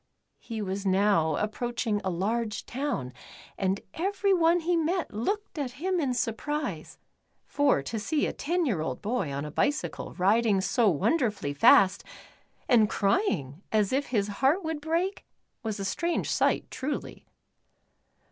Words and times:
He 0.39 0.63
was 0.63 0.83
now 0.83 1.35
approaching 1.35 2.01
a 2.03 2.09
large 2.09 2.65
town 2.65 3.13
and 3.55 3.81
every 3.93 4.33
one 4.33 4.61
he 4.61 4.75
met 4.75 5.13
looked 5.13 5.59
at 5.59 5.73
him 5.73 5.99
in 5.99 6.15
surprise, 6.15 6.97
for 7.45 7.83
to 7.83 7.99
see 7.99 8.25
a 8.25 8.33
ten 8.33 8.65
year 8.65 8.81
old 8.81 8.99
boy 9.03 9.31
on 9.31 9.45
a 9.45 9.51
bicycle 9.51 10.15
riding 10.15 10.59
so 10.59 10.89
wonderfully 10.89 11.53
fast, 11.53 12.03
and 12.67 12.89
crying 12.89 13.61
as 13.71 13.93
if 13.93 14.07
his 14.07 14.27
heart 14.41 14.63
would 14.63 14.81
break, 14.81 15.23
was 15.61 15.79
a 15.79 15.85
strange 15.85 16.31
sight 16.31 16.71
truly. 16.71 17.27